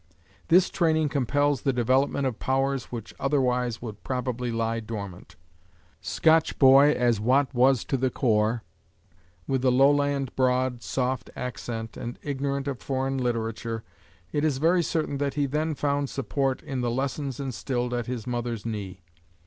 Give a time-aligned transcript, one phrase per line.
[0.47, 5.35] This training compels the development of powers which otherwise would probably lie dormant.
[6.01, 8.63] Scotch boy as Watt was to the core,
[9.45, 13.83] with the lowland broad, soft accent, and ignorant of foreign literature,
[14.31, 18.25] it is very certain that he then found support in the lessons instilled at his
[18.25, 19.03] mother's knee.